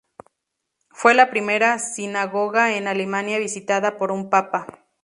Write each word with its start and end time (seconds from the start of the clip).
Fue 0.89 1.13
la 1.13 1.29
primera 1.29 1.77
sinagoga 1.77 2.75
en 2.75 2.87
Alemania 2.87 3.37
visitada 3.37 3.97
por 3.99 4.11
un 4.11 4.31
Papa. 4.31 4.83